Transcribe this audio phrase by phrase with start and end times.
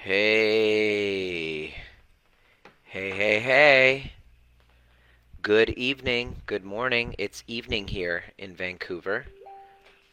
[0.00, 1.74] Hey,
[2.84, 4.12] hey, hey, hey.
[5.42, 7.16] Good evening, good morning.
[7.18, 9.26] It's evening here in Vancouver.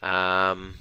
[0.02, 0.74] Um,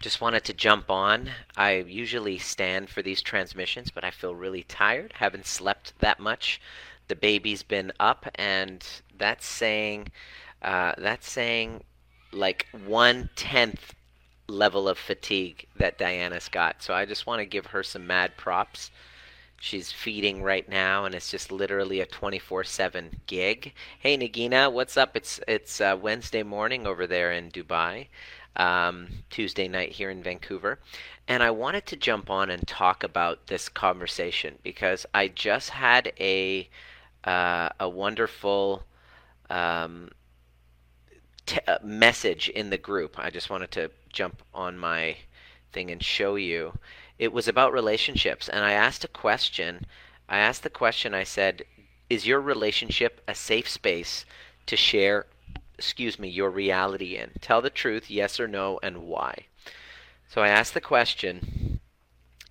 [0.00, 1.28] just wanted to jump on.
[1.54, 5.12] I usually stand for these transmissions, but I feel really tired.
[5.16, 6.62] Haven't slept that much.
[7.08, 8.82] The baby's been up, and
[9.18, 10.08] that's saying,
[10.62, 11.84] uh, that's saying
[12.32, 13.94] like one tenth
[14.52, 16.82] level of fatigue that Diana's got.
[16.82, 18.90] So I just want to give her some mad props.
[19.58, 23.72] She's feeding right now, and it's just literally a 24/7 gig.
[24.00, 25.16] Hey Nagina, what's up?
[25.16, 28.08] It's it's uh, Wednesday morning over there in Dubai,
[28.56, 30.80] um, Tuesday night here in Vancouver,
[31.28, 36.12] and I wanted to jump on and talk about this conversation because I just had
[36.18, 36.68] a
[37.24, 38.82] uh, a wonderful
[39.48, 40.10] um,
[41.46, 43.18] t- uh, message in the group.
[43.18, 45.16] I just wanted to jump on my
[45.72, 46.78] thing and show you.
[47.18, 49.86] It was about relationships, and I asked a question.
[50.28, 51.14] I asked the question.
[51.14, 51.64] I said,
[52.08, 54.24] "Is your relationship a safe space
[54.66, 55.26] to share?"
[55.78, 57.32] Excuse me, your reality in.
[57.40, 59.46] Tell the truth, yes or no, and why.
[60.28, 61.80] So I asked the question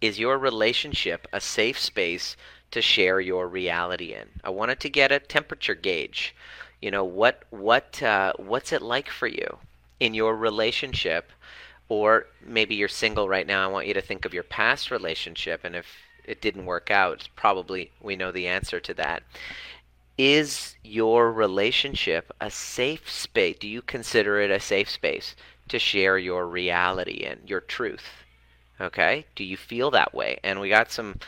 [0.02, 2.36] Is your relationship a safe space
[2.72, 4.42] to share your reality in?
[4.44, 6.36] I wanted to get a temperature gauge
[6.82, 9.58] you know what what uh, what's it like for you
[10.00, 11.32] in your relationship?
[11.90, 15.62] Or maybe you're single right now i want you to think of your past relationship
[15.66, 15.86] and if
[16.24, 19.24] it didn't work out probably we know the answer to that.
[20.18, 25.36] Is your relationship a safe space do you consider it a safe space
[25.68, 28.06] to share your reality and your truth?
[28.80, 29.26] Okay?
[29.36, 30.40] Do you feel that way?
[30.44, 31.20] And we got some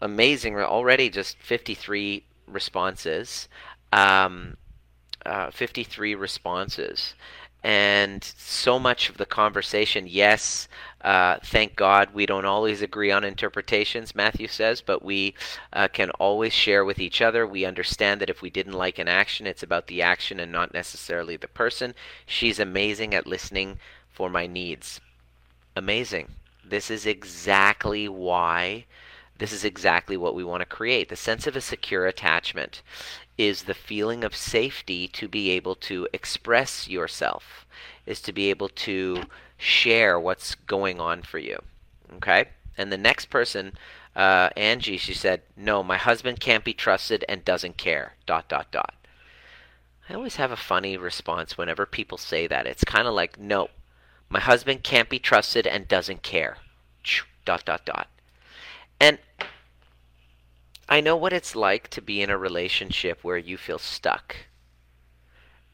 [0.00, 3.48] amazing already just 53 responses.
[3.92, 4.56] Um,
[5.26, 7.14] uh, 53 responses.
[7.62, 10.68] And so much of the conversation, yes,
[11.00, 15.34] uh, thank God we don't always agree on interpretations, Matthew says, but we
[15.72, 17.44] uh, can always share with each other.
[17.44, 20.74] We understand that if we didn't like an action, it's about the action and not
[20.74, 21.94] necessarily the person.
[22.24, 23.78] She's amazing at listening
[24.12, 25.00] for my needs.
[25.74, 26.32] Amazing.
[26.64, 28.86] This is exactly why
[29.38, 32.82] this is exactly what we want to create the sense of a secure attachment
[33.36, 37.66] is the feeling of safety to be able to express yourself,
[38.06, 39.24] is to be able to
[39.58, 41.58] share what's going on for you.
[42.14, 42.46] Okay?
[42.78, 43.72] And the next person,
[44.14, 48.14] uh, Angie, she said, No, my husband can't be trusted and doesn't care.
[48.24, 48.94] Dot, dot, dot.
[50.08, 52.66] I always have a funny response whenever people say that.
[52.66, 53.68] It's kind of like, No,
[54.30, 56.58] my husband can't be trusted and doesn't care.
[57.44, 58.08] Dot, dot, dot.
[59.00, 59.18] And
[60.88, 64.36] I know what it's like to be in a relationship where you feel stuck.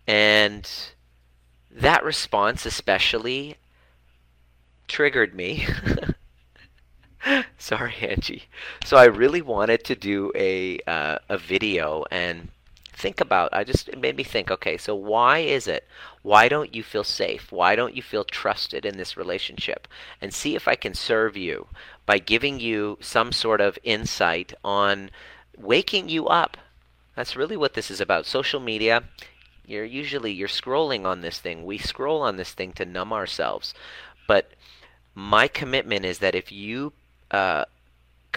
[0.06, 0.68] And
[1.70, 3.56] that response, especially,
[4.88, 5.66] triggered me.
[7.58, 8.44] Sorry, Angie.
[8.84, 12.48] So I really wanted to do a uh, a video and
[12.92, 13.52] think about.
[13.52, 14.50] I just it made me think.
[14.50, 15.86] Okay, so why is it?
[16.22, 17.52] Why don't you feel safe?
[17.52, 19.86] Why don't you feel trusted in this relationship?
[20.20, 21.68] And see if I can serve you
[22.06, 25.10] by giving you some sort of insight on
[25.56, 26.56] waking you up.
[27.14, 28.26] That's really what this is about.
[28.26, 29.04] Social media,
[29.66, 31.64] you're usually you're scrolling on this thing.
[31.64, 33.74] We scroll on this thing to numb ourselves.
[34.26, 34.52] But
[35.14, 36.92] my commitment is that if you
[37.30, 37.64] uh,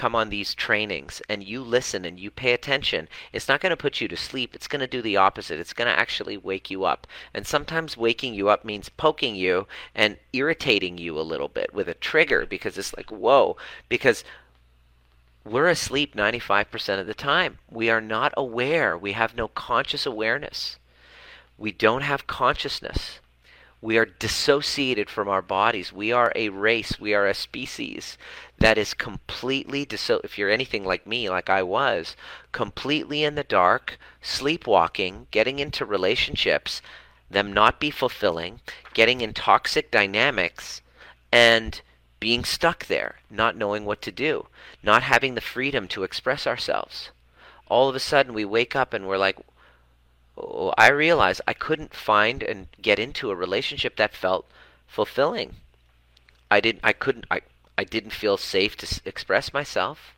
[0.06, 3.76] come on these trainings and you listen and you pay attention, it's not going to
[3.76, 4.54] put you to sleep.
[4.54, 5.60] It's going to do the opposite.
[5.60, 7.08] It's going to actually wake you up.
[7.34, 9.66] And sometimes waking you up means poking you
[9.96, 13.58] and irritating you a little bit with a trigger because it's like, whoa,
[13.90, 14.24] because
[15.44, 17.58] we're asleep 95% of the time.
[17.68, 18.96] We are not aware.
[18.96, 20.78] We have no conscious awareness.
[21.58, 23.20] We don't have consciousness.
[23.86, 25.94] We are dissociated from our bodies.
[25.94, 27.00] We are a race.
[27.00, 28.18] We are a species
[28.58, 32.16] that is completely disso- if you're anything like me, like I was,
[32.52, 36.82] completely in the dark, sleepwalking, getting into relationships,
[37.30, 38.60] them not be fulfilling,
[38.96, 40.82] getting in toxic dynamics,
[41.32, 41.80] and
[42.20, 44.48] being stuck there, not knowing what to do,
[44.82, 47.12] not having the freedom to express ourselves.
[47.68, 49.38] All of a sudden, we wake up and we're like,
[50.38, 54.46] I realized I couldn't find and get into a relationship that felt
[54.88, 55.56] fulfilling.
[56.52, 56.82] I didn't.
[56.84, 57.26] I couldn't.
[57.32, 57.42] I.
[57.78, 60.16] I didn't feel safe to express myself.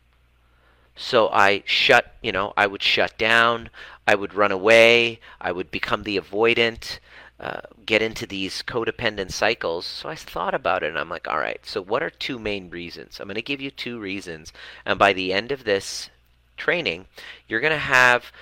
[0.96, 2.14] So I shut.
[2.22, 3.70] You know, I would shut down.
[4.06, 5.20] I would run away.
[5.40, 6.98] I would become the avoidant.
[7.40, 9.86] Uh, get into these codependent cycles.
[9.86, 12.68] So I thought about it and I'm like, all right, so what are two main
[12.68, 13.20] reasons?
[13.20, 14.52] I'm going to give you two reasons.
[14.84, 16.10] And by the end of this
[16.56, 17.06] training,
[17.46, 18.32] you're going to have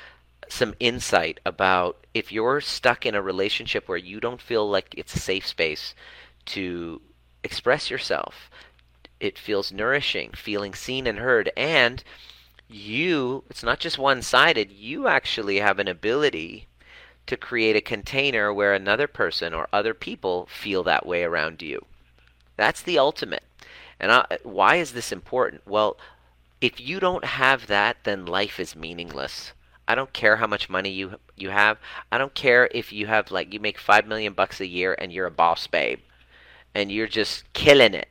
[0.52, 5.14] some insight about if you're stuck in a relationship where you don't feel like it's
[5.14, 5.94] a safe space
[6.46, 7.00] to
[7.42, 8.50] express yourself,
[9.20, 12.02] it feels nourishing, feeling seen and heard, and
[12.68, 16.66] you, it's not just one sided, you actually have an ability
[17.26, 21.84] to create a container where another person or other people feel that way around you.
[22.56, 23.42] That's the ultimate.
[23.98, 25.66] And I, why is this important?
[25.66, 25.96] Well,
[26.60, 29.52] if you don't have that, then life is meaningless.
[29.88, 31.78] I don't care how much money you you have.
[32.10, 35.12] I don't care if you have like you make 5 million bucks a year and
[35.12, 36.00] you're a boss babe
[36.74, 38.08] and you're just killing it.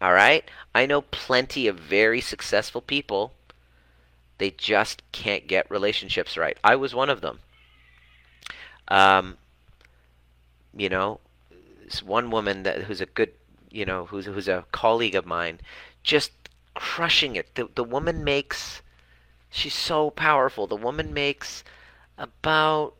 [0.00, 0.44] All right?
[0.74, 3.32] I know plenty of very successful people
[4.38, 6.58] they just can't get relationships right.
[6.64, 7.40] I was one of them.
[8.88, 9.38] Um,
[10.76, 11.20] you know,
[12.02, 13.32] one woman that who's a good,
[13.70, 15.60] you know, who's who's a colleague of mine,
[16.02, 16.32] just
[16.74, 17.54] crushing it.
[17.54, 18.82] The the woman makes,
[19.54, 20.66] she's so powerful.
[20.66, 21.64] The woman makes
[22.18, 22.94] about.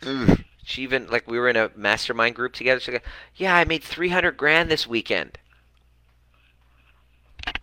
[0.00, 0.44] Mm.
[0.64, 2.80] she even like we were in a mastermind group together.
[2.80, 3.00] She goes,
[3.34, 5.38] "Yeah, I made three hundred grand this weekend."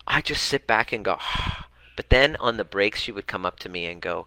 [0.07, 1.17] I just sit back and go.
[1.19, 1.65] Oh,
[1.95, 4.25] but then on the breaks, she would come up to me and go,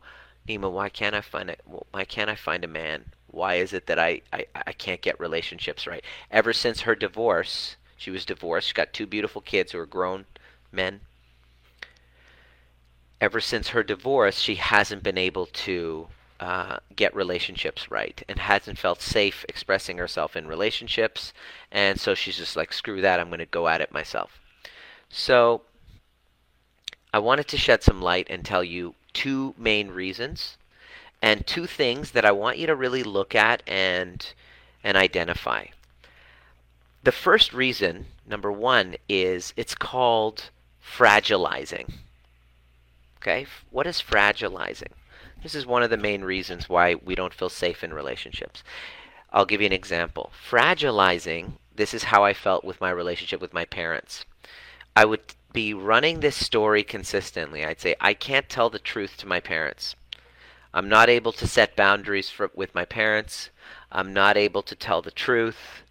[0.49, 1.57] Nima, why can't I find a
[1.91, 3.13] why can't I find a man?
[3.29, 6.05] Why is it that I, I, I can't get relationships right?
[6.31, 8.69] Ever since her divorce, she was divorced.
[8.69, 10.27] She got two beautiful kids who are grown
[10.71, 11.01] men.
[13.23, 16.09] Ever since her divorce, she hasn't been able to
[16.41, 21.33] uh, get relationships right and hasn't felt safe expressing herself in relationships.
[21.71, 24.41] And so she's just like, screw that, I'm going to go at it myself.
[25.09, 25.63] So
[27.15, 30.57] I wanted to shed some light and tell you two main reasons
[31.23, 34.27] and two things that I want you to really look at and
[34.83, 35.67] and identify.
[37.05, 40.51] The first reason, number 1, is it's called
[40.85, 41.89] fragilizing.
[43.23, 43.47] Okay?
[43.71, 44.91] What is fragilizing?
[45.45, 48.65] This is one of the main reasons why we don't feel safe in relationships.
[49.33, 50.33] I'll give you an example.
[50.51, 54.25] Fragilizing, this is how I felt with my relationship with my parents.
[54.97, 55.21] I would
[55.53, 57.65] be running this story consistently.
[57.65, 59.95] I'd say, I can't tell the truth to my parents.
[60.75, 63.51] I'm not able to set boundaries for, with my parents.
[63.93, 65.83] I'm not able to tell the truth.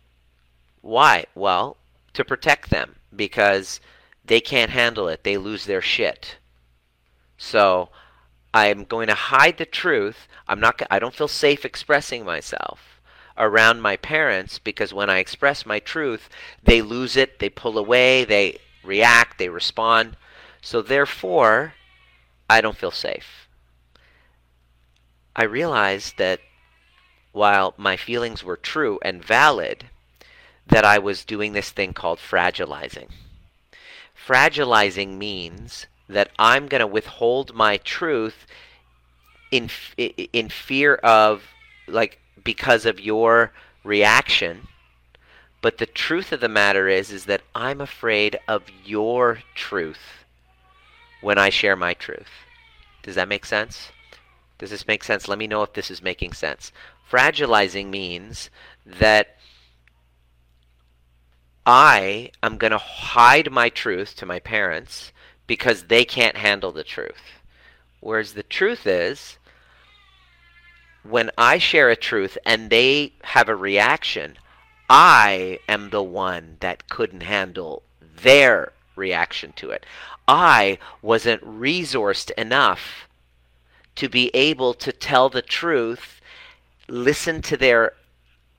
[0.81, 1.25] Why?
[1.33, 1.77] Well,
[2.13, 3.79] to protect them because
[4.25, 5.23] they can't handle it.
[5.23, 6.35] They lose their shit.
[7.41, 7.89] So
[8.53, 10.27] I'm going to hide the truth.
[10.47, 13.01] I'm not I don't feel safe expressing myself
[13.35, 16.29] around my parents because when I express my truth,
[16.63, 20.17] they lose it, they pull away, they react, they respond.
[20.61, 21.73] So therefore,
[22.47, 23.47] I don't feel safe.
[25.35, 26.41] I realized that
[27.31, 29.85] while my feelings were true and valid,
[30.67, 33.09] that I was doing this thing called fragilizing.
[34.27, 38.45] Fragilizing means that I'm going to withhold my truth
[39.51, 41.43] in in fear of
[41.87, 43.51] like because of your
[43.83, 44.67] reaction
[45.61, 50.25] but the truth of the matter is is that I'm afraid of your truth
[51.21, 52.29] when I share my truth.
[53.03, 53.91] Does that make sense?
[54.57, 55.27] Does this make sense?
[55.27, 56.71] Let me know if this is making sense.
[57.09, 58.49] Fragilizing means
[58.85, 59.37] that
[61.65, 65.11] I am going to hide my truth to my parents
[65.51, 67.41] because they can't handle the truth.
[67.99, 69.37] Whereas the truth is,
[71.03, 74.37] when I share a truth and they have a reaction,
[74.89, 79.85] I am the one that couldn't handle their reaction to it.
[80.25, 83.09] I wasn't resourced enough
[83.95, 86.21] to be able to tell the truth,
[86.87, 87.91] listen to their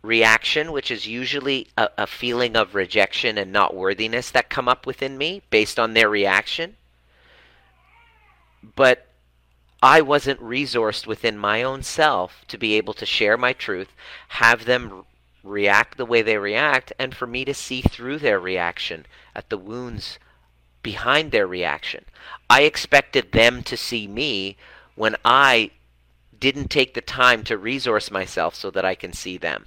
[0.03, 4.85] reaction, which is usually a, a, feeling of rejection and not worthiness that come up
[4.85, 6.77] within me based on their reaction.
[8.62, 9.07] But
[9.83, 13.92] I wasn't resourced within my own self to be able to share my truth,
[14.28, 15.04] have them
[15.42, 19.59] react the way they react and for me to see through their reaction at the
[19.59, 20.19] wounds
[20.83, 22.04] behind their reaction.
[22.49, 24.57] I expected them to see me
[24.95, 25.71] when I
[26.38, 29.66] didn't take the time to resource myself so that I can see them.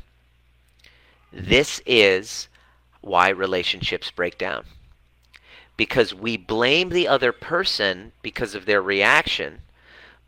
[1.31, 2.47] This is
[3.01, 4.65] why relationships break down.
[5.77, 9.61] Because we blame the other person because of their reaction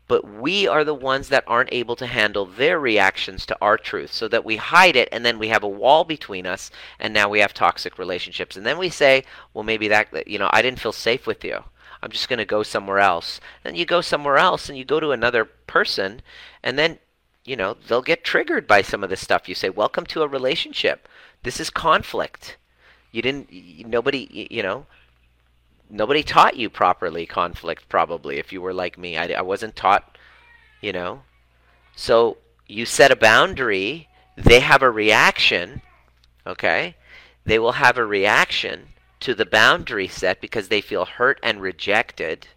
[0.08, 4.10] but we are the ones that aren't able to handle their reactions to our truth.
[4.10, 7.28] So that we hide it and then we have a wall between us and now
[7.28, 8.56] we have toxic relationships.
[8.56, 11.62] And then we say well maybe that you know i didn't feel safe with you.
[12.02, 13.40] I'm just going to go somewhere else.
[13.64, 16.22] Then you go somewhere else and you go to another person
[16.62, 16.98] and then
[17.44, 19.48] you know they'll get triggered by some of this stuff.
[19.48, 21.06] You say welcome to a relationship.
[21.42, 22.56] This is conflict.
[23.12, 23.52] You didn't
[23.86, 24.86] nobody you know
[25.90, 29.16] nobody taught you properly conflict probably if you were like me.
[29.16, 30.16] I, I wasn't taught
[30.80, 31.22] you know.
[31.96, 35.82] So you set a boundary they have a reaction
[36.46, 36.96] okay?
[37.44, 38.88] They will have a reaction
[39.20, 42.48] to the boundary set because they feel hurt and rejected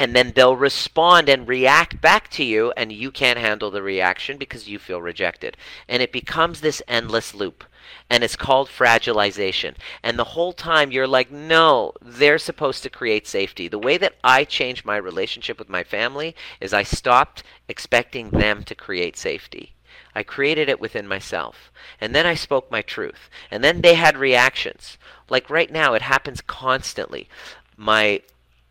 [0.00, 4.38] and then they'll respond and react back to you and you can't handle the reaction
[4.38, 5.58] because you feel rejected.
[5.86, 7.64] And it becomes this endless loop
[8.08, 13.26] and it's called fragilization and the whole time you're like no they're supposed to create
[13.26, 18.30] safety the way that i changed my relationship with my family is i stopped expecting
[18.30, 19.74] them to create safety
[20.12, 21.70] I created it within myself.
[22.00, 23.30] And then I spoke my truth.
[23.48, 24.98] And then they had reactions.
[25.28, 27.28] Like right now, it happens constantly.
[27.76, 28.22] My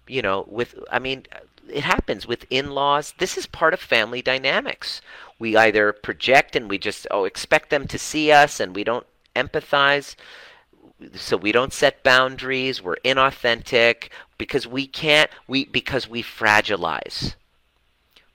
[0.10, 1.26] you know, with, I mean,
[1.72, 3.14] it happens with in laws.
[3.18, 5.02] This is part of family dynamics.
[5.38, 9.06] We either project and we just, oh, expect them to see us and we don't
[9.36, 10.16] empathize.
[11.16, 12.82] So we don't set boundaries.
[12.82, 17.36] We're inauthentic because we can't, we, because we fragilize.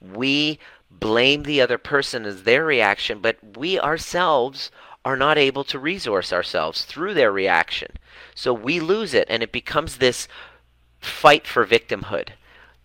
[0.00, 0.58] We
[0.90, 4.70] blame the other person as their reaction, but we ourselves
[5.04, 7.92] are not able to resource ourselves through their reaction.
[8.34, 10.26] So we lose it and it becomes this
[11.00, 12.30] fight for victimhood.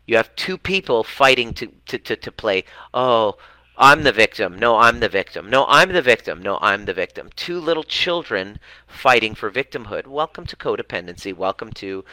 [0.10, 2.64] You have two people fighting to, to, to, to play,
[2.96, 3.38] oh,
[3.78, 4.58] I'm the victim.
[4.58, 5.52] No, I'm the victim.
[5.52, 6.42] No, I'm the victim.
[6.42, 7.30] No, I'm the victim.
[7.36, 10.08] Two little children fighting for victimhood.
[10.08, 11.32] Welcome to codependency.
[11.32, 12.04] Welcome to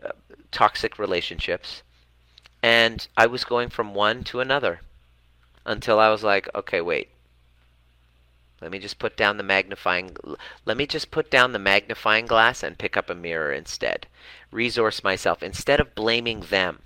[0.00, 0.10] uh,
[0.52, 1.82] toxic relationships.
[2.62, 4.82] And I was going from one to another
[5.66, 7.08] until I was like, okay, wait.
[8.60, 10.16] Let me just put down the magnifying
[10.64, 14.06] let me just put down the magnifying glass and pick up a mirror instead.
[14.52, 16.78] Resource myself instead of blaming them.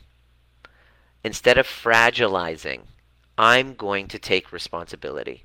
[1.25, 2.83] Instead of fragilizing,
[3.37, 5.45] I'm going to take responsibility.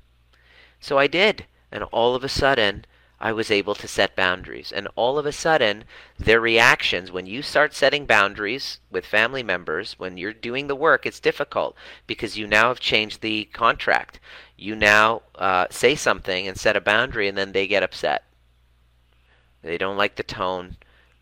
[0.80, 2.84] So I did, and all of a sudden
[3.20, 4.70] I was able to set boundaries.
[4.70, 5.84] And all of a sudden,
[6.18, 11.06] their reactions, when you start setting boundaries with family members, when you're doing the work,
[11.06, 11.76] it's difficult
[12.06, 14.20] because you now have changed the contract.
[14.58, 18.24] You now uh, say something and set a boundary, and then they get upset.
[19.62, 20.76] They don't like the tone.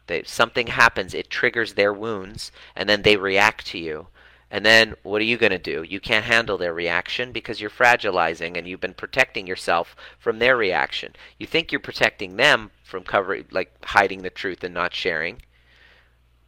[0.09, 4.09] They, something happens, it triggers their wounds, and then they react to you.
[4.53, 5.83] And then what are you going to do?
[5.83, 10.59] You can't handle their reaction because you're fragilizing and you've been protecting yourself from their
[10.59, 11.15] reaction.
[11.39, 15.41] You think you're protecting them from covering, like hiding the truth and not sharing,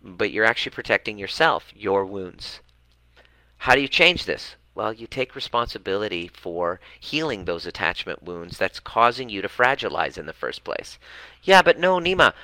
[0.02, 2.60] but you're actually protecting yourself, your wounds.
[3.56, 4.56] How do you change this?
[4.74, 10.26] Well, you take responsibility for healing those attachment wounds that's causing you to fragilize in
[10.26, 10.98] the first place.
[11.42, 12.34] Yeah, but no, Nima,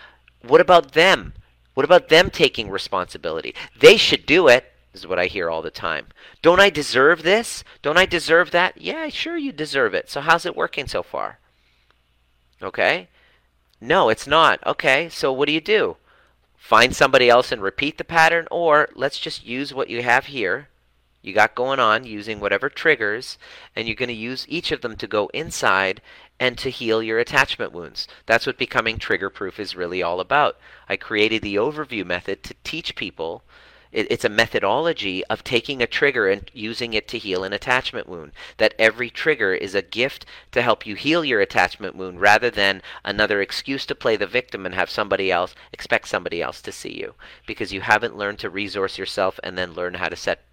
[0.41, 1.35] what about them?
[1.75, 3.55] What about them taking responsibility?
[3.79, 4.70] They should do it.
[4.93, 6.09] This is what I hear all the time.
[6.43, 7.63] Don't I deserve this?
[7.81, 8.81] Don't I deserve that?
[8.81, 10.11] Yeah, sure you deserve it.
[10.11, 11.39] So how's it working so far?
[12.63, 13.09] Okay?
[13.81, 14.65] No, it's not.
[14.67, 15.97] Okay, so what do you do?
[16.57, 20.69] Find somebody else and repeat the pattern, or let's just use what you have here.
[21.23, 23.39] You got going on using whatever triggers,
[23.77, 26.01] and you're going to use each of them to go inside
[26.39, 28.09] and to heal your attachment wounds.
[28.27, 30.59] That's what becoming trigger proof is really all about.
[30.89, 33.43] I created the overview method to teach people
[33.93, 38.33] it's a methodology of taking a trigger and using it to heal an attachment wound.
[38.59, 42.83] That every trigger is a gift to help you heal your attachment wound rather than
[43.05, 46.99] another excuse to play the victim and have somebody else expect somebody else to see
[46.99, 47.15] you
[47.47, 50.45] because you haven't learned to resource yourself and then learn how to set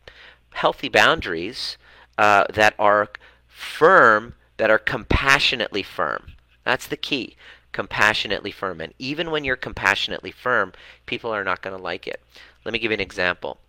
[0.54, 1.78] healthy boundaries
[2.18, 3.10] uh, that are
[3.48, 6.34] firm, that are compassionately firm.
[6.64, 7.38] That's the key
[7.78, 8.82] compassionately firm.
[8.82, 10.74] And even when you're compassionately firm,
[11.06, 12.20] people are not going to like it.
[12.68, 13.60] Let me give you an example.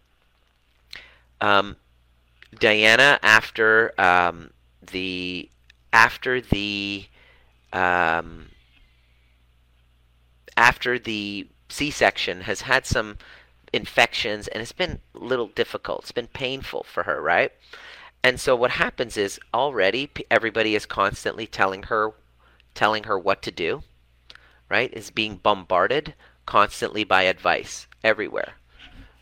[1.41, 1.77] Um,
[2.59, 4.51] Diana, after um,
[4.91, 5.49] the
[5.93, 7.07] after the
[7.73, 8.49] um,
[10.57, 13.19] after the C-section, has had some
[13.73, 16.01] infections, and it's been a little difficult.
[16.01, 17.53] It's been painful for her, right?
[18.25, 22.15] And so what happens is already everybody is constantly telling her
[22.75, 23.85] telling her what to do,
[24.69, 24.93] right?
[24.93, 26.15] Is being bombarded
[26.47, 28.58] constantly by advice everywhere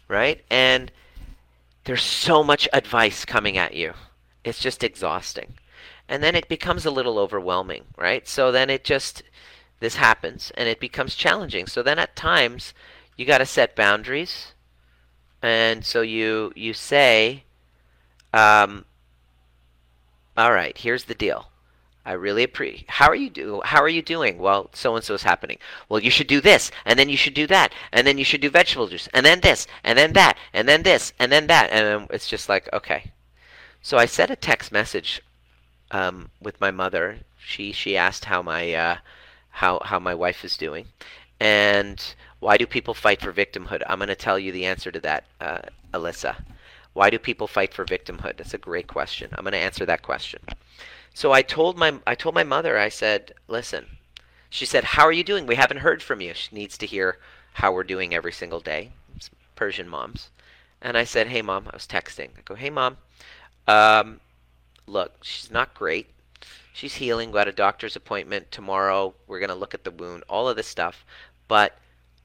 [0.09, 0.45] right?
[0.51, 0.91] And
[1.85, 3.95] there's so much advice coming at you.
[4.45, 5.55] It's just exhausting.
[6.09, 8.27] And then it becomes a little overwhelming, right?
[8.29, 9.23] So then it just,
[9.81, 11.67] this happens and it becomes challenging.
[11.67, 12.75] So then at times,
[13.17, 14.53] you got to set boundaries.
[15.43, 17.45] And so you, you say,
[18.33, 18.85] um,
[20.37, 21.49] all right, here's the deal.
[22.07, 22.89] I really appreciate.
[22.89, 23.61] How are you do?
[23.65, 24.39] How are you doing?
[24.39, 25.59] Well, so and so is happening.
[25.89, 28.41] Well, you should do this, and then you should do that, and then you should
[28.41, 31.69] do vegetable juice, and then this, and then that, and then this, and then that,
[31.73, 33.11] and it's just like okay.
[33.83, 35.21] So I sent a text message
[35.91, 37.19] um, with my mother.
[37.39, 38.97] She she asked how my uh,
[39.51, 40.87] how how my wife is doing,
[41.41, 42.01] and
[42.39, 43.83] why do people fight for victimhood?
[43.89, 46.37] I'm going to tell you the answer to that, uh, Alyssa.
[46.93, 48.37] Why do people fight for victimhood?
[48.37, 49.31] That's a great question.
[49.33, 50.41] I'm going to answer that question.
[51.17, 53.97] So I told my I told my mother I said, "Listen."
[54.51, 55.47] She said, How are you doing?
[55.47, 56.35] We haven't heard from you.
[56.35, 57.19] She needs to hear
[57.55, 58.93] how we're doing every single day.
[59.17, 60.31] It's Persian moms.
[60.81, 62.29] And I said, Hey, mom, I was texting.
[62.39, 62.97] I go, Hey, mom,
[63.67, 64.21] um,
[64.87, 66.09] look, she's not great.
[66.73, 67.33] She's healing.
[67.33, 69.15] Got a doctor's appointment tomorrow.
[69.27, 71.05] We're to look at the wound, all of this stuff.
[71.49, 71.77] But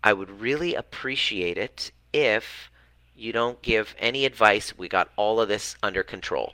[0.04, 2.70] I would really appreciate it if
[3.16, 4.78] you don't give any advice.
[4.78, 6.54] We got all of this under control.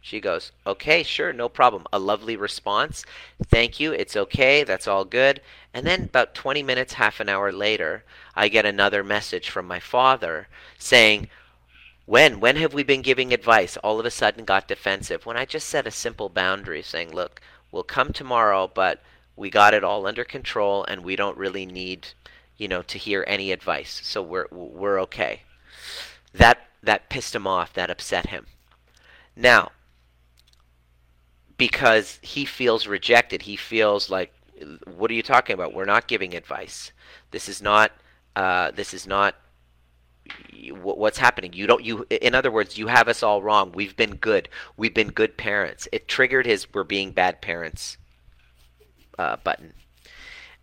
[0.00, 1.86] She goes, Okay, sure, no problem.
[1.92, 3.04] A lovely response.
[3.48, 3.92] Thank you.
[3.92, 4.64] It's okay.
[4.64, 5.40] That's all good.
[5.74, 8.04] And then about 20 minutes, half an hour later,
[8.34, 11.28] I get another message from my father saying,
[12.06, 12.40] when?
[12.40, 13.76] When have we been giving advice?
[13.76, 15.26] All of a sudden got defensive.
[15.26, 17.40] When I just set a simple boundary saying, look,
[17.70, 19.00] we'll come tomorrow, but
[19.36, 22.08] we got it all under control and we don't really need,
[22.56, 24.00] you know, to hear any advice.
[24.02, 25.42] So we're we're okay.
[26.34, 28.46] That that pissed him off, that upset him.
[29.36, 29.70] Now,
[31.60, 34.32] because he feels rejected, he feels like
[34.86, 35.74] what are you talking about?
[35.74, 36.92] We're not giving advice.
[37.32, 37.92] This is not
[38.34, 39.34] uh, this is not
[40.72, 41.52] what's happening.
[41.52, 43.72] You don't you in other words you have us all wrong.
[43.72, 44.48] We've been good.
[44.78, 45.86] We've been good parents.
[45.92, 47.98] It triggered his we're being bad parents
[49.18, 49.74] uh, button.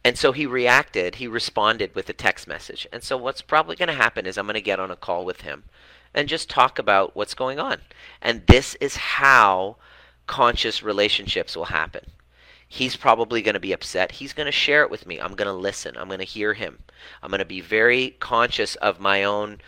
[0.04, 2.88] And so he reacted he responded with a text message.
[2.92, 5.25] And so what's probably going to happen is i'm going to get on a call
[5.25, 5.66] with him
[6.12, 7.82] and just talk about what's going on.
[8.20, 9.77] And this is how
[10.27, 12.05] conscious relationships will happen
[12.67, 14.13] he's probably going to be upset.
[14.13, 15.19] He's going to share it with me.
[15.19, 15.96] I'm going to listen.
[15.98, 16.79] I'm going to hear him.
[17.24, 19.60] I'm going to be very conscious of my own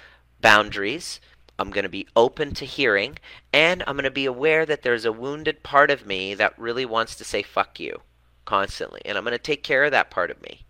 [0.42, 1.20] boundaries.
[1.58, 3.20] I'm going to be open to hearing,
[3.52, 6.86] and I'm going to be aware that there's a wounded part of me that really
[6.86, 8.02] wants to say fuck you
[8.46, 9.02] constantly.
[9.06, 10.66] And I'm going to take care of that part of me.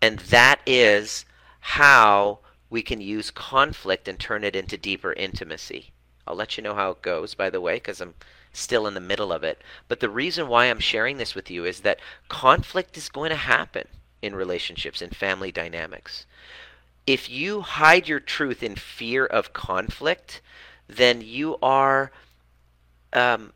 [0.00, 1.26] And that is
[1.60, 2.38] how
[2.70, 5.92] we can use conflict and turn it into deeper intimacy.
[6.26, 8.14] I'll let you know how it goes, by the way, because I'm
[8.52, 9.60] still in the middle of it.
[9.88, 13.36] But the reason why I'm sharing this with you is that conflict is going to
[13.36, 13.86] happen
[14.22, 16.26] in relationships, in family dynamics.
[17.06, 20.40] If you hide your truth in fear of conflict,
[20.86, 22.10] then you are,
[23.12, 23.52] um,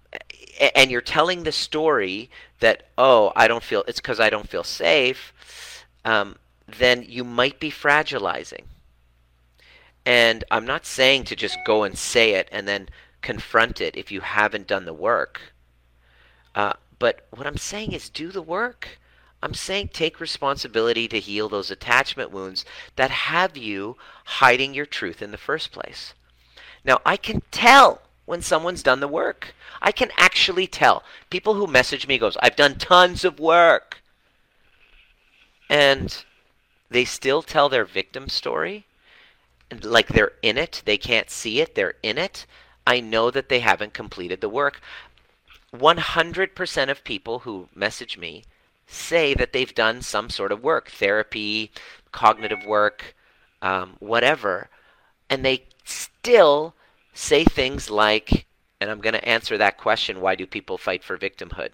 [0.74, 2.30] and you're telling the story
[2.61, 5.33] that, oh, I don't feel, it's because I don't feel safe,
[6.04, 8.62] um, then you might be fragilizing.
[10.07, 12.88] And I'm not saying to just go and say it and then
[13.24, 15.40] confront it if you haven't done the work.
[16.54, 18.98] Uh, but what I'm saying is do the work.
[19.42, 22.64] I'm saying take responsibility to heal those attachment wounds
[22.96, 26.14] that have you hiding your truth in the first place.
[26.84, 29.54] Now, I can tell when someone's done the work.
[29.82, 31.02] I can actually tell.
[31.30, 34.02] People who message me goes, "I've done tons of work."
[35.68, 36.24] And
[36.90, 38.87] they still tell their victim story
[39.82, 42.46] like they're in it, they can't see it, they're in it.
[42.87, 44.81] I know that they haven't completed the work.
[45.73, 48.44] 100% of people who message me
[48.87, 51.70] say that they've done some sort of work therapy,
[52.12, 53.16] cognitive work,
[53.62, 54.68] um, whatever.
[55.31, 56.75] And they still
[57.14, 58.47] say things like,
[58.81, 61.70] and I'm going to answer that question why do people fight for victimhood?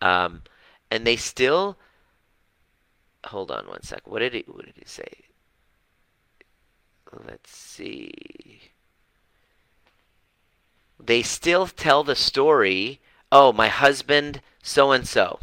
[0.00, 0.42] Um,
[0.90, 1.76] and they still,
[3.26, 4.06] hold on one sec.
[4.06, 5.08] What did he, what did he say?
[7.26, 8.70] Let's see
[10.98, 15.40] they still tell the story oh, my husband, so and so.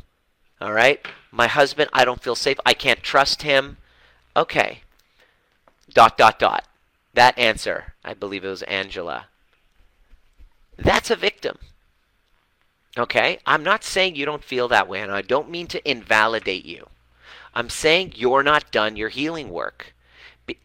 [0.60, 1.06] All right?
[1.32, 2.58] My husband, I don't feel safe.
[2.66, 3.78] I can't trust him.
[4.36, 4.82] Okay.
[5.94, 6.66] Dot, dot, dot.
[7.14, 9.28] That answer, I believe it was Angela.
[10.78, 11.58] That's a victim.
[12.98, 13.40] Okay?
[13.46, 16.88] I'm not saying you don't feel that way, and I don't mean to invalidate you.
[17.54, 19.94] I'm saying you're not done your healing work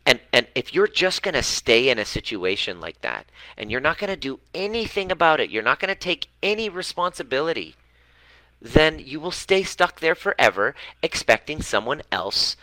[0.05, 3.81] and and if you're just going to stay in a situation like that and you're
[3.81, 7.75] not going to do anything about it you're not going to take any responsibility
[8.61, 12.57] then you will stay stuck there forever expecting someone else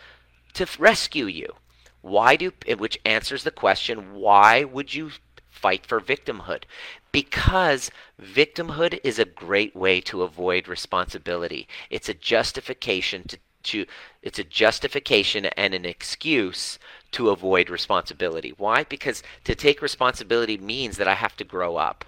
[0.54, 1.56] to rescue you.
[2.02, 5.12] Why do which answers the question why would you
[5.50, 6.64] fight for victimhood?
[7.12, 7.90] Because
[8.22, 11.68] victimhood is a great way to avoid responsibility.
[11.90, 13.86] It's a justification to to
[14.22, 16.80] it's a justification and an excuse
[17.12, 18.54] to avoid responsibility.
[18.58, 18.84] Why?
[18.84, 22.06] Because to take responsibility means that I have to grow up.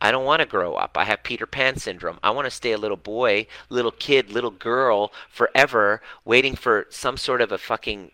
[0.00, 0.98] I don't want to grow up.
[0.98, 2.18] I have Peter Pan syndrome.
[2.24, 7.16] I want to stay a little boy, little kid, little girl forever, waiting for some
[7.16, 8.10] sort of a fucking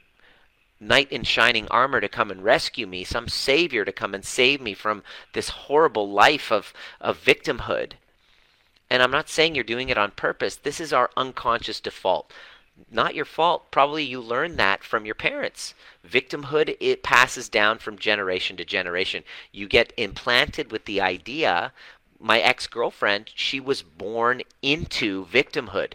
[0.81, 4.61] knight in shining armor to come and rescue me, some savior to come and save
[4.61, 7.93] me from this horrible life of, of victimhood.
[8.91, 10.57] And I'm not saying you're doing it on purpose.
[10.57, 12.31] This is our unconscious default
[12.91, 13.71] not your fault.
[13.71, 15.75] Probably you learned that from your parents.
[16.07, 19.25] Victimhood, it passes down from generation to generation.
[19.53, 21.73] You get implanted with the idea.
[22.21, 25.95] My ex girlfriend, she was born into victimhood.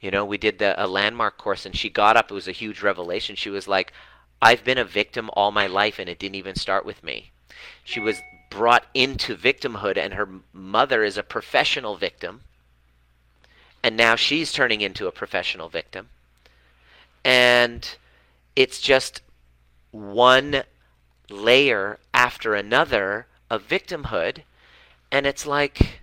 [0.00, 2.52] You know, we did the a landmark course and she got up, it was a
[2.52, 3.34] huge revelation.
[3.34, 3.92] She was like,
[4.40, 7.32] I've been a victim all my life and it didn't even start with me.
[7.82, 12.42] She was brought into victimhood and her mother is a professional victim.
[13.82, 16.08] And now she's turning into a professional victim.
[17.24, 17.96] And
[18.56, 19.22] it's just
[19.90, 20.62] one
[21.30, 24.42] layer after another of victimhood.
[25.10, 26.00] And it's like,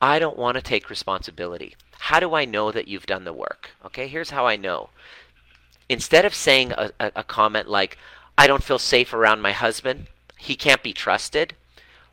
[0.00, 1.76] I don't want to take responsibility.
[1.98, 3.70] How do I know that you've done the work?
[3.84, 4.90] Okay, here's how I know.
[5.88, 7.98] Instead of saying a, a, a comment like,
[8.38, 10.06] I don't feel safe around my husband,
[10.38, 11.54] he can't be trusted,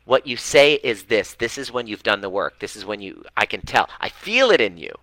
[0.08, 1.34] what you say is this.
[1.34, 2.60] This is when you've done the work.
[2.60, 3.90] This is when you i can tell.
[4.00, 4.94] I feel it in you.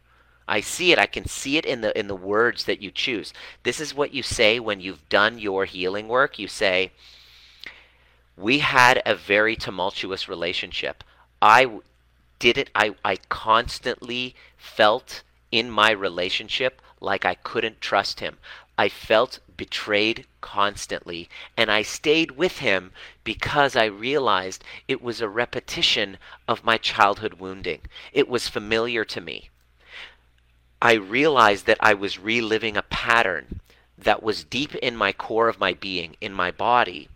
[0.47, 0.97] I see it.
[0.97, 3.31] I can see it in the in the words that you choose.
[3.61, 6.39] This is what you say when you've done your healing work.
[6.39, 6.91] You say
[8.35, 11.03] we had a very tumultuous relationship.
[11.39, 11.81] I
[12.39, 12.71] did it.
[12.73, 18.37] I, I constantly felt in my relationship like I couldn't trust him.
[18.75, 22.91] I felt betrayed constantly, and I stayed with him
[23.23, 27.81] because I realized it was a repetition of my childhood wounding.
[28.13, 29.49] It was familiar to me.
[30.81, 33.61] I realized that I was reliving a pattern
[33.97, 37.09] that was deep in my core of my being, in my body,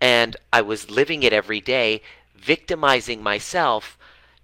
[0.00, 2.02] and I was living it every day,
[2.34, 3.98] victimizing myself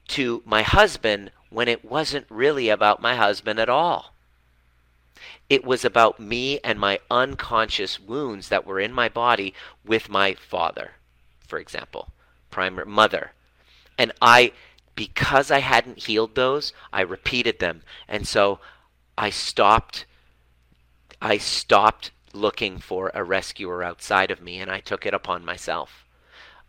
[0.09, 4.15] to my husband when it wasn't really about my husband at all.
[5.49, 10.35] It was about me and my unconscious wounds that were in my body with my
[10.35, 10.93] father,
[11.47, 12.13] for example,
[12.51, 13.33] primary mother.
[13.97, 14.53] And I,
[14.95, 17.83] because I hadn't healed those, I repeated them.
[18.07, 18.61] And so
[19.17, 20.05] I stopped,
[21.21, 26.05] I stopped looking for a rescuer outside of me and I took it upon myself.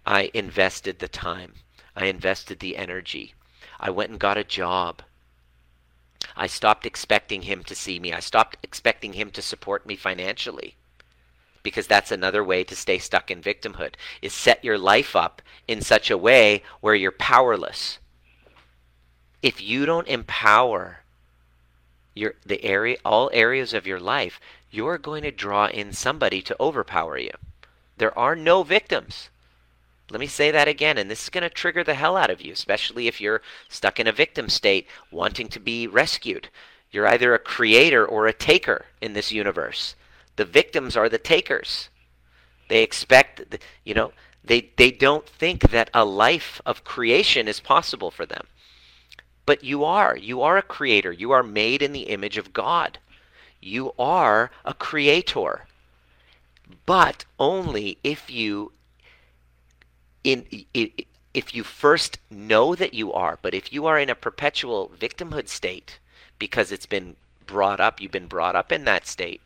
[0.06, 1.56] I invested the time.
[1.96, 3.34] I invested the energy.
[3.80, 5.02] I went and got a job.
[6.36, 8.14] I stopped expecting him to see me.
[8.14, 10.76] I stopped expecting him to support me financially.
[11.64, 15.82] Because that's another way to stay stuck in victimhood is set your life up in
[15.82, 18.00] such a way where you're powerless.
[19.42, 21.00] If you don't empower
[22.16, 24.40] your the area all areas of your life,
[24.72, 27.32] you're going to draw in somebody to overpower you.
[27.98, 29.30] There are no victims.
[30.12, 32.42] Let me say that again, and this is going to trigger the hell out of
[32.42, 36.50] you, especially if you're stuck in a victim state wanting to be rescued.
[36.92, 39.96] You're either a creator or a taker in this universe.
[40.36, 41.90] The victims are the takers.
[42.70, 44.12] They expect, you know,
[44.44, 48.48] they, they don't think that a life of creation is possible for them.
[49.46, 50.18] But you are.
[50.18, 51.12] You are a creator.
[51.12, 52.98] You are made in the image of God.
[53.62, 55.66] You are a creator.
[56.86, 58.72] But only if you
[60.24, 60.92] in, in
[61.34, 65.48] if you first know that you are, but if you are in a perpetual victimhood
[65.48, 66.00] state
[66.40, 69.42] because it's been brought up, you've been brought up in that state,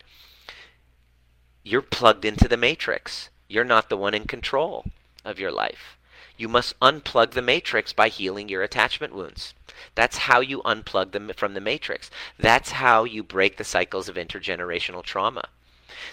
[1.62, 3.28] you're plugged into the matrix.
[3.48, 4.86] You're not the one in control
[5.24, 5.96] of your life.
[6.36, 9.54] You must unplug the matrix by healing your attachment wounds.
[9.94, 12.10] That's how you unplug them from the matrix.
[12.38, 15.48] That's how you break the cycles of intergenerational trauma.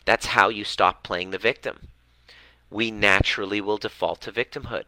[0.06, 1.88] That's how you stop playing the victim
[2.72, 4.86] we naturally will default to victimhood.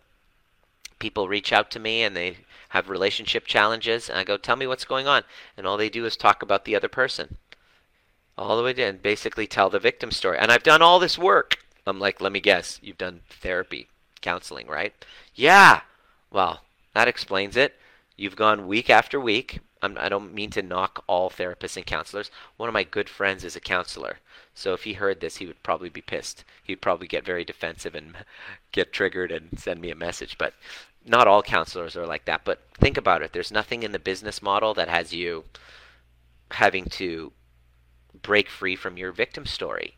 [0.97, 2.37] People reach out to me and they
[2.69, 5.23] have relationship challenges, and I go, Tell me what's going on.
[5.55, 7.37] And all they do is talk about the other person.
[8.35, 10.39] All the way down, basically tell the victim story.
[10.39, 11.57] And I've done all this work.
[11.85, 13.89] I'm like, Let me guess, you've done therapy,
[14.21, 14.93] counseling, right?
[15.35, 15.81] Yeah.
[16.31, 16.61] Well,
[16.95, 17.75] that explains it.
[18.15, 19.59] You've gone week after week.
[19.83, 22.31] I'm, I do not mean to knock all therapists and counselors.
[22.55, 24.19] One of my good friends is a counselor.
[24.55, 26.45] So if he heard this, he would probably be pissed.
[26.63, 28.15] He'd probably get very defensive and
[28.71, 30.37] get triggered and send me a message.
[30.37, 30.53] But
[31.05, 32.45] not all counselors are like that.
[32.45, 33.33] But think about it.
[33.33, 35.43] There's nothing in the business model that has you
[36.51, 37.33] having to
[38.21, 39.97] break free from your victim story.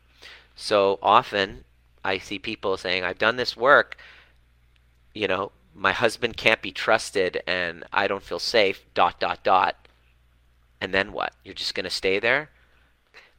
[0.56, 1.64] So often
[2.04, 3.98] I see people saying, I've done this work,
[5.14, 9.76] you know, my husband can't be trusted and I don't feel safe, dot, dot, dot.
[10.80, 11.34] And then what?
[11.44, 12.50] You're just going to stay there?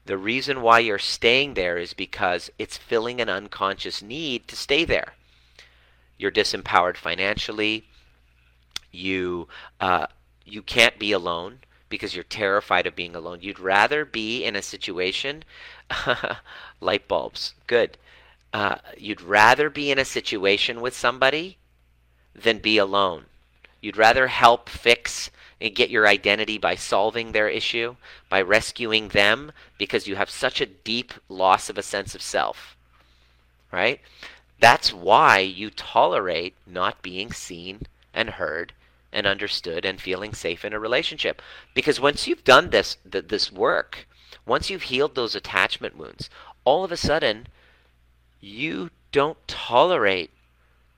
[0.06, 4.86] The reason why you're staying there is because it's filling an unconscious need to stay
[4.86, 5.14] there.
[6.18, 7.86] You're disempowered financially.
[8.92, 9.48] You,
[9.82, 10.08] uh,
[10.46, 13.40] you can't be alone because you're terrified of being alone.
[13.42, 15.44] You'd rather be in a situation,
[16.80, 17.98] light bulbs, good.
[18.54, 21.58] Uh, you'd rather be in a situation with somebody
[22.38, 23.26] than be alone.
[23.82, 27.96] You'd rather help fix and get your identity by solving their issue,
[28.30, 32.76] by rescuing them, because you have such a deep loss of a sense of self.
[33.72, 34.00] Right?
[34.60, 37.82] That's why you tolerate not being seen
[38.14, 38.74] and heard
[39.12, 41.42] and understood and feeling safe in a relationship.
[41.74, 44.08] Because once you've done this th- this work,
[44.46, 46.30] once you've healed those attachment wounds,
[46.64, 47.48] all of a sudden
[48.40, 50.32] you don't tolerate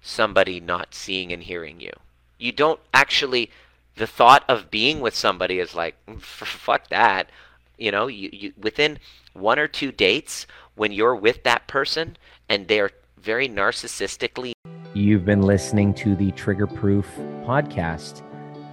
[0.01, 1.91] somebody not seeing and hearing you.
[2.38, 3.51] You don't actually
[3.95, 7.29] the thought of being with somebody is like mm, fuck that.
[7.77, 8.99] You know, you, you within
[9.33, 14.53] one or two dates when you're with that person and they're very narcissistically
[14.95, 17.05] You've been listening to the Trigger Proof
[17.45, 18.23] podcast,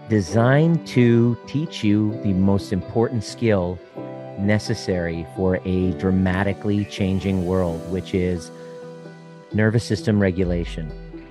[0.09, 3.79] designed to teach you the most important skill
[4.39, 8.51] necessary for a dramatically changing world, which is
[9.53, 10.91] nervous system regulation.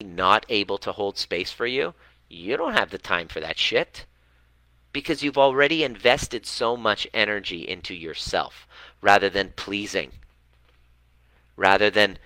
[0.00, 1.94] Not able to hold space for you,
[2.28, 4.06] you don't have the time for that shit.
[4.92, 8.66] Because you've already invested so much energy into yourself
[9.00, 10.12] rather than pleasing.
[11.56, 12.18] Rather than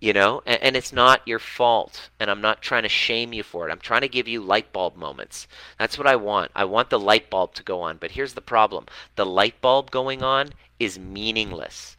[0.00, 3.42] you know and, and, it's not your fault and i'm not trying to shame you
[3.42, 3.72] for it.
[3.72, 5.46] I'm trying to give you light bulb moments.
[5.78, 6.50] That's what i want.
[6.54, 7.98] I want the light bulb to go on.
[7.98, 8.86] But here's the problem.
[9.14, 10.50] The light bulb going on
[10.80, 11.96] is meaningless.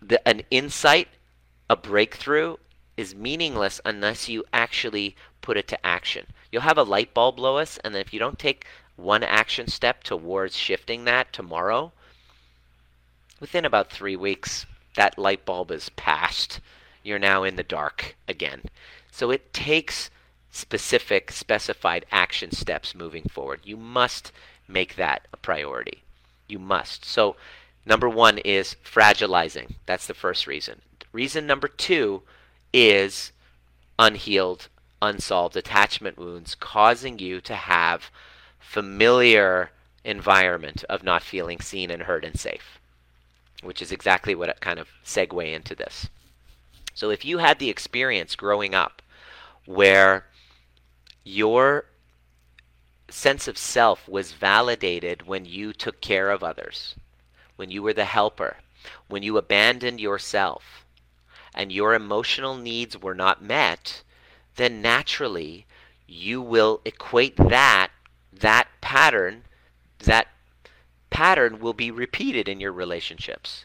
[0.00, 1.08] The, an insight
[1.68, 2.56] a breakthrough
[2.96, 7.78] is meaningless unless you actually put it to action you'll have a light bulb lois
[7.78, 11.92] and then if you don't take one action step towards shifting that tomorrow
[13.40, 16.60] within about three weeks that light bulb is past.
[17.02, 18.62] You're now in the dark again.
[19.10, 20.10] So it takes
[20.50, 23.60] specific, specified action steps moving forward.
[23.64, 24.32] You must
[24.68, 26.02] make that a priority.
[26.46, 27.04] You must.
[27.04, 27.36] So,
[27.86, 29.74] number one is fragilizing.
[29.86, 30.82] That's the first reason.
[31.12, 32.22] Reason number two
[32.72, 33.32] is
[33.98, 34.68] unhealed,
[35.00, 38.10] unsolved attachment wounds causing you to have
[38.58, 39.70] familiar
[40.04, 42.78] environment of not feeling seen and heard and safe
[43.62, 46.08] which is exactly what kind of segue into this.
[46.94, 49.00] So if you had the experience growing up
[49.64, 50.26] where
[51.24, 51.86] your
[53.08, 56.96] sense of self was validated when you took care of others,
[57.56, 58.56] when you were the helper,
[59.08, 60.81] when you abandoned yourself,
[61.54, 64.02] and your emotional needs were not met,
[64.56, 65.66] then naturally
[66.06, 67.90] you will equate that
[68.32, 69.44] that pattern,
[70.00, 70.28] that
[71.10, 73.64] pattern will be repeated in your relationships.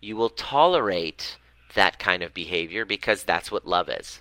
[0.00, 1.36] You will tolerate
[1.74, 4.20] that kind of behavior because that's what love is.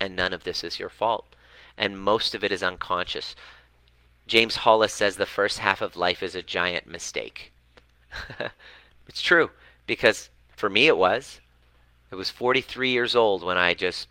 [0.00, 1.34] And none of this is your fault.
[1.78, 3.34] And most of it is unconscious.
[4.26, 7.52] James Hollis says the first half of life is a giant mistake.
[9.08, 9.50] it's true
[9.86, 11.40] because for me it was.
[12.12, 14.06] I was 43 years old when I just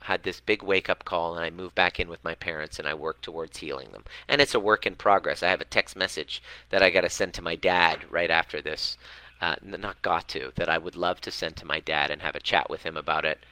[0.00, 2.88] had this big wake up call and I moved back in with my parents and
[2.88, 4.04] I worked towards healing them.
[4.26, 5.42] And it's a work in progress.
[5.42, 8.62] I have a text message that I got to send to my dad right after
[8.62, 8.96] this.
[9.38, 12.34] Uh, not got to, that I would love to send to my dad and have
[12.34, 13.44] a chat with him about it.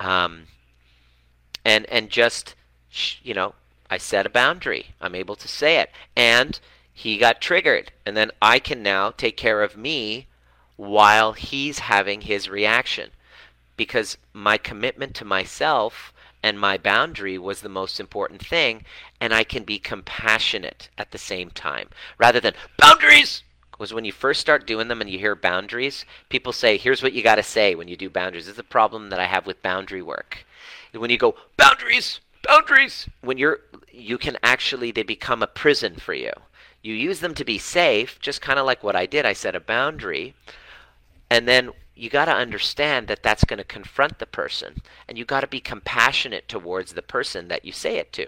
[0.00, 0.48] Um,
[1.64, 2.56] and and just
[3.22, 3.54] you know,
[3.88, 4.94] I set a boundary.
[5.00, 5.90] I'm able to say it.
[6.16, 6.58] And
[6.92, 7.92] he got triggered.
[8.04, 10.26] And then I can now take care of me
[10.76, 13.10] while he's having his reaction
[13.76, 18.84] because my commitment to myself and my boundary was the most important thing
[19.20, 21.88] and I can be compassionate at the same time.
[22.18, 23.42] Rather than boundaries!
[23.70, 27.14] Because when you first start doing them and you hear boundaries people say here's what
[27.14, 28.46] you got to say when you do boundaries.
[28.46, 30.44] This is a problem that I have with boundary work.
[30.92, 32.20] When you go boundaries!
[32.46, 33.08] Boundaries!
[33.22, 33.60] When you're
[33.90, 36.32] you can actually they become a prison for you.
[36.82, 39.24] You use them to be safe just kind of like what I did.
[39.24, 40.34] I set a boundary
[41.30, 45.24] and then you got to understand that that's going to confront the person and you
[45.24, 48.26] got to be compassionate towards the person that you say it to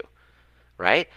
[0.79, 1.09] right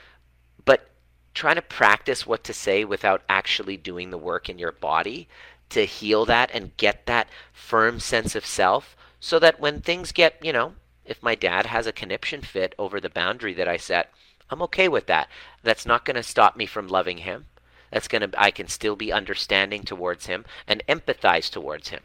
[0.65, 0.89] but
[1.33, 5.27] trying to practice what to say without actually doing the work in your body
[5.69, 10.35] to heal that and get that firm sense of self so that when things get
[10.43, 10.73] you know
[11.09, 14.13] if my dad has a conniption fit over the boundary that I set,
[14.51, 15.27] I'm okay with that.
[15.63, 17.47] That's not going to stop me from loving him.
[17.91, 22.01] That's going to I can still be understanding towards him and empathize towards him.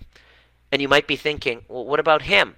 [0.75, 2.57] And you might be thinking, "Well, what about him?"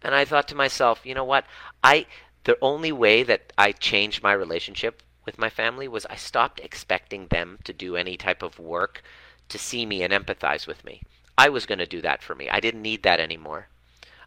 [0.00, 1.44] And I thought to myself, "You know what?
[1.84, 2.06] I
[2.44, 7.26] the only way that I changed my relationship with my family was I stopped expecting
[7.26, 9.02] them to do any type of work
[9.50, 11.02] to see me and empathize with me.
[11.36, 12.48] I was going to do that for me.
[12.48, 13.68] I didn't need that anymore.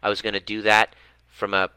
[0.00, 0.94] I was going to do that
[1.26, 1.70] from a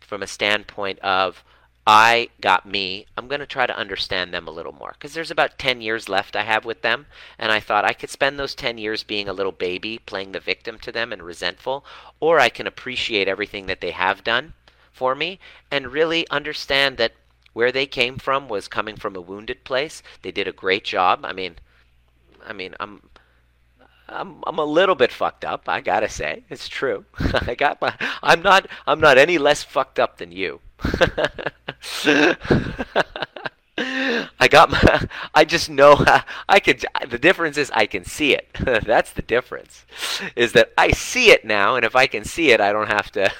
[0.00, 1.42] from a standpoint of
[1.90, 3.06] I got me.
[3.16, 6.06] I'm going to try to understand them a little more because there's about 10 years
[6.06, 7.06] left I have with them.
[7.38, 10.38] And I thought I could spend those 10 years being a little baby, playing the
[10.38, 11.86] victim to them and resentful,
[12.20, 14.52] or I can appreciate everything that they have done
[14.92, 17.14] for me and really understand that
[17.54, 20.02] where they came from was coming from a wounded place.
[20.20, 21.24] They did a great job.
[21.24, 21.56] I mean,
[22.46, 23.00] I mean, I'm
[24.10, 25.68] I'm I'm a little bit fucked up.
[25.68, 27.06] I gotta say, it's true.
[27.18, 27.94] I got my.
[28.22, 28.66] I'm not.
[28.86, 30.60] I'm not any less fucked up than you.
[33.78, 35.08] I got my.
[35.34, 36.04] I just know.
[36.48, 36.78] I can.
[37.08, 38.48] The difference is I can see it.
[38.60, 39.84] That's the difference.
[40.34, 43.10] Is that I see it now, and if I can see it, I don't have
[43.12, 43.32] to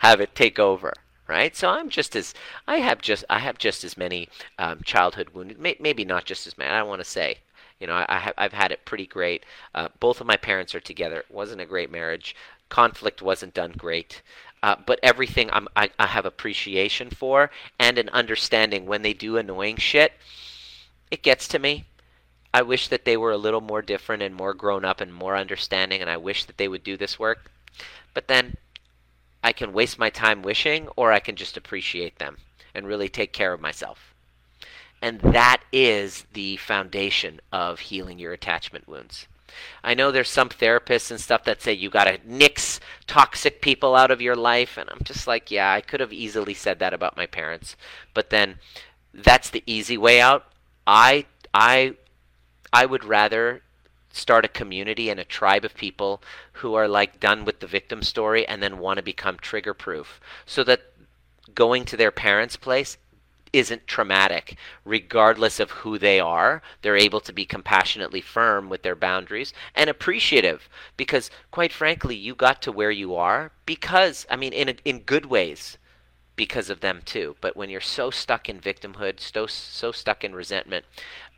[0.00, 0.92] have it take over.
[1.28, 1.54] Right.
[1.54, 2.34] So I'm just as.
[2.66, 3.24] I have just.
[3.30, 5.58] I have just as many um, childhood wounds.
[5.58, 6.70] May, maybe not just as many.
[6.70, 7.38] I want to say
[7.80, 9.44] you know, I, I have, I've had it pretty great.
[9.74, 11.18] Uh, both of my parents are together.
[11.20, 12.34] It wasn't a great marriage.
[12.68, 14.22] Conflict wasn't done great.
[14.62, 19.36] Uh, but everything I'm, I, I have appreciation for and an understanding when they do
[19.36, 20.12] annoying shit,
[21.10, 21.86] it gets to me.
[22.52, 25.36] I wish that they were a little more different and more grown up and more
[25.36, 27.50] understanding, and I wish that they would do this work.
[28.14, 28.56] But then
[29.44, 32.38] I can waste my time wishing, or I can just appreciate them
[32.74, 34.14] and really take care of myself.
[35.00, 39.28] And that is the foundation of healing your attachment wounds.
[39.82, 43.94] I know there's some therapists and stuff that say you got to nix toxic people
[43.94, 44.76] out of your life.
[44.76, 47.76] And I'm just like, yeah, I could have easily said that about my parents.
[48.14, 48.56] But then
[49.12, 50.46] that's the easy way out.
[50.86, 51.94] I, I,
[52.72, 53.62] I would rather
[54.10, 56.22] start a community and a tribe of people
[56.54, 60.20] who are like done with the victim story and then want to become trigger proof
[60.44, 60.80] so that
[61.54, 62.96] going to their parents' place
[63.52, 66.62] isn't traumatic, regardless of who they are.
[66.82, 72.34] They're able to be compassionately firm with their boundaries and appreciative because, quite frankly, you
[72.34, 75.78] got to where you are because, I mean, in, a, in good ways,
[76.38, 77.36] because of them too.
[77.42, 80.86] But when you're so stuck in victimhood, so, so stuck in resentment,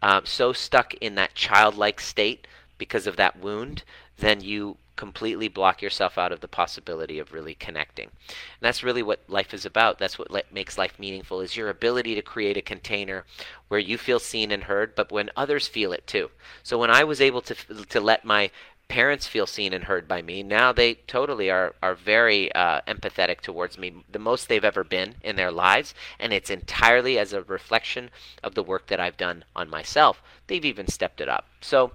[0.03, 2.47] uh, so stuck in that childlike state
[2.79, 3.83] because of that wound,
[4.19, 8.11] then you completely block yourself out of the possibility of really connecting.
[8.29, 9.99] And that's really what life is about.
[9.99, 13.25] That's what le- makes life meaningful is your ability to create a container
[13.69, 16.29] where you feel seen and heard, but when others feel it too.
[16.63, 17.55] So when I was able to
[17.95, 18.51] to let my
[18.89, 20.43] parents feel seen and heard by me.
[20.43, 25.15] Now they totally are are very uh, empathetic towards me, the most they've ever been
[25.23, 28.11] in their lives, and it's entirely as a reflection
[28.43, 30.21] of the work that I've done on myself.
[30.49, 31.47] They've even stepped it up.
[31.61, 31.93] So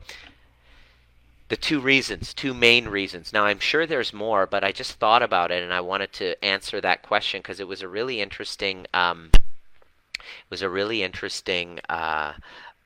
[1.47, 3.31] the two reasons, two main reasons.
[3.31, 6.43] Now, I'm sure there's more, but I just thought about it and I wanted to
[6.43, 11.79] answer that question because it was a really interesting, um, it was a really interesting
[11.87, 12.33] uh,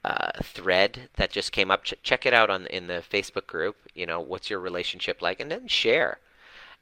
[0.04, 1.84] uh, thread that just came up.
[1.84, 3.78] Ch- check it out on in the Facebook group.
[3.96, 6.20] You know, what's your relationship like, and then share.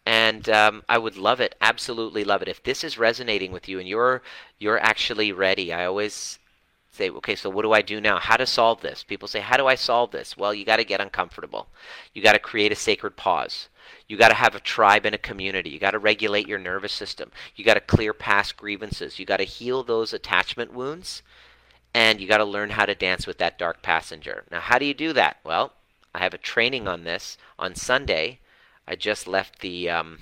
[0.06, 2.48] And um, I would love it, absolutely love it.
[2.48, 4.22] If this is resonating with you and you're
[4.58, 6.40] you're actually ready, I always
[6.92, 8.18] say, okay, so what do I do now?
[8.18, 9.04] How to solve this?
[9.04, 10.36] People say, how do I solve this?
[10.38, 11.68] Well, you got to get uncomfortable.
[12.14, 13.70] You got to create a sacred pause.
[14.08, 15.70] You got to have a tribe and a community.
[15.70, 17.32] You got to regulate your nervous system.
[17.56, 19.20] You got to clear past grievances.
[19.20, 21.22] You got to heal those attachment wounds.
[21.94, 24.44] And you got to learn how to dance with that dark passenger.
[24.52, 25.38] Now, how do you do that?
[25.44, 25.74] Well,
[26.14, 28.40] I have a training on this on Sunday.
[28.88, 30.20] I just left the um,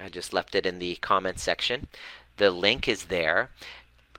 [0.00, 1.88] I just left it in the comment section.
[2.36, 3.50] The link is there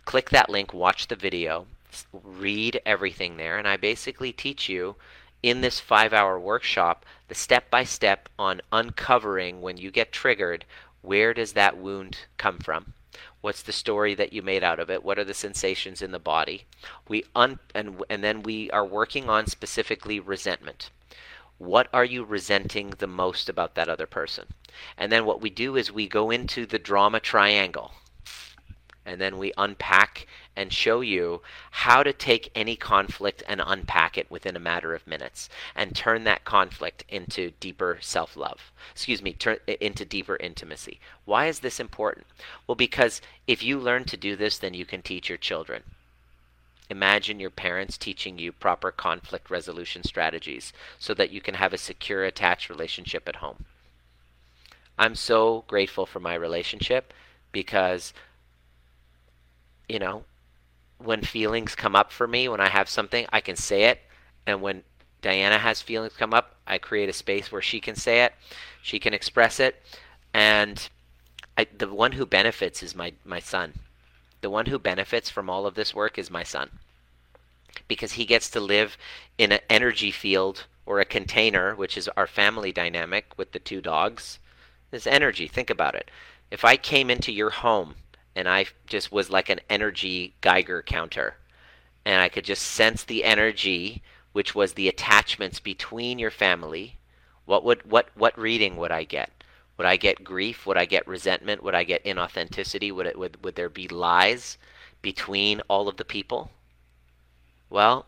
[0.09, 1.67] click that link, watch the video,
[2.11, 4.95] read everything there, and I basically teach you
[5.43, 10.65] in this five hour workshop the step by step on uncovering when you get triggered
[11.03, 12.93] where does that wound come from?
[13.41, 15.03] What's the story that you made out of it?
[15.03, 16.65] What are the sensations in the body?
[17.07, 20.89] We un and and then we are working on specifically resentment.
[21.59, 24.47] What are you resenting the most about that other person?
[24.97, 27.91] And then what we do is we go into the drama triangle
[29.09, 31.41] and then we unpack and show you
[31.71, 36.25] how to take any conflict and unpack it within a matter of minutes and turn
[36.25, 38.71] that conflict into deeper self love.
[38.91, 40.99] Excuse me, turn into deeper intimacy.
[41.25, 42.27] Why is this important?
[42.67, 45.81] Well, because if you learn to do this, then you can teach your children.
[46.91, 51.77] Imagine your parents teaching you proper conflict resolution strategies so that you can have a
[51.79, 53.65] secure, attached relationship at home.
[54.99, 57.11] I'm so grateful for my relationship
[57.51, 58.13] because,
[59.89, 60.23] you know,
[60.99, 63.99] when feelings come up for me, when I have something, I can say it.
[64.45, 64.83] And when
[65.21, 68.33] Diana has feelings come up, I create a space where she can say it,
[68.81, 69.81] she can express it.
[70.33, 70.87] And
[71.57, 73.73] I, the one who benefits is my, my son.
[74.41, 76.69] The one who benefits from all of this work is my son.
[77.87, 78.97] Because he gets to live
[79.37, 83.81] in an energy field or a container, which is our family dynamic with the two
[83.81, 84.39] dogs.
[84.91, 86.09] This energy, think about it.
[86.51, 87.95] If I came into your home
[88.35, 91.35] and I just was like an energy Geiger counter,
[92.05, 94.01] and I could just sense the energy,
[94.31, 96.97] which was the attachments between your family,
[97.45, 99.31] what would what what reading would I get?
[99.77, 100.65] Would I get grief?
[100.65, 101.63] Would I get resentment?
[101.63, 102.91] Would I get inauthenticity?
[102.91, 104.57] Would it would, would there be lies
[105.01, 106.51] between all of the people?
[107.69, 108.05] Well,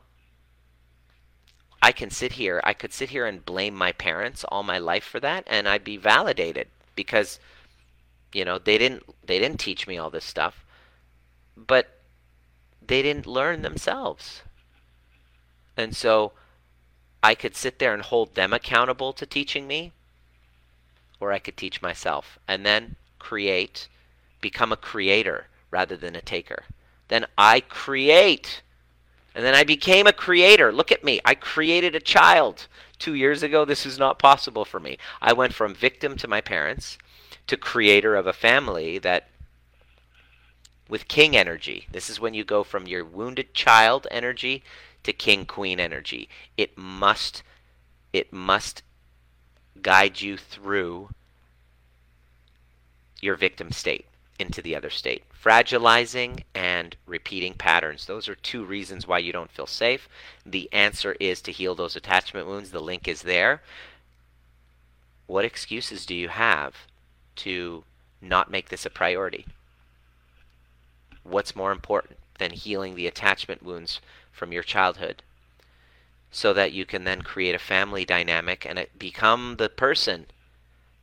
[1.81, 5.03] I can sit here, I could sit here and blame my parents all my life
[5.03, 7.39] for that and I'd be validated because
[8.33, 10.65] you know, they didn't they didn't teach me all this stuff.
[11.55, 12.01] But
[12.85, 14.41] they didn't learn themselves.
[15.77, 16.33] And so
[17.23, 19.93] I could sit there and hold them accountable to teaching me
[21.19, 23.87] or I could teach myself and then create,
[24.41, 26.65] become a creator rather than a taker.
[27.07, 28.61] Then I create.
[29.35, 30.73] And then I became a creator.
[30.73, 31.21] Look at me.
[31.23, 32.67] I created a child.
[32.99, 34.97] Two years ago, this was not possible for me.
[35.21, 36.97] I went from victim to my parents
[37.51, 39.27] to creator of a family that
[40.87, 41.85] with king energy.
[41.91, 44.63] This is when you go from your wounded child energy
[45.03, 46.29] to king queen energy.
[46.55, 47.43] It must
[48.13, 48.83] it must
[49.81, 51.09] guide you through
[53.19, 54.05] your victim state
[54.39, 55.23] into the other state.
[55.43, 58.05] Fragilizing and repeating patterns.
[58.05, 60.07] Those are two reasons why you don't feel safe.
[60.45, 62.71] The answer is to heal those attachment wounds.
[62.71, 63.61] The link is there.
[65.27, 66.87] What excuses do you have
[67.37, 67.83] to
[68.21, 69.45] not make this a priority?
[71.23, 74.01] What's more important than healing the attachment wounds
[74.31, 75.21] from your childhood?
[76.31, 80.25] so that you can then create a family dynamic and become the person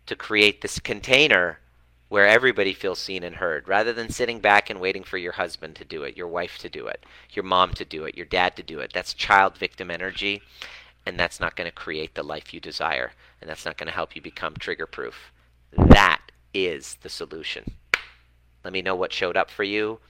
[0.07, 1.61] to create this container
[2.09, 5.77] where everybody feels seen and heard rather than sitting back and waiting for your husband
[5.77, 8.57] to do it, your wife to do it, your mom to do it, your dad
[8.57, 8.91] to do it.
[8.95, 10.41] That's child victim energy,
[11.05, 13.13] and that's not going to create the life you desire,
[13.43, 15.31] and that's not going to help you become trigger proof.
[15.73, 16.21] That
[16.55, 17.75] is the solution.
[18.65, 20.01] Let me know what showed up for you.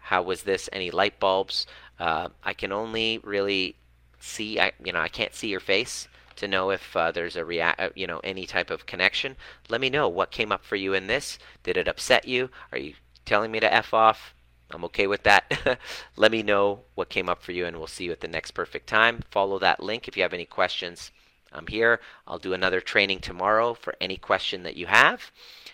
[0.00, 0.68] How was this?
[0.72, 1.66] Any light bulbs?
[1.98, 3.76] Uh, I can only really
[4.20, 7.44] see, I, you know, I can't see your face to know if uh, there's a
[7.44, 9.36] rea- uh, you know, any type of connection.
[9.68, 11.38] Let me know what came up for you in this.
[11.62, 12.50] Did it upset you?
[12.72, 12.94] Are you
[13.24, 14.34] telling me to f off?
[14.70, 15.78] I'm okay with that.
[16.16, 18.52] Let me know what came up for you, and we'll see you at the next
[18.52, 19.22] perfect time.
[19.30, 21.10] Follow that link if you have any questions.
[21.52, 22.00] I'm here.
[22.26, 25.30] I'll do another training tomorrow for any question that you have,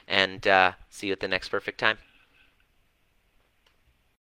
[0.06, 1.98] and uh, see you at the next perfect time.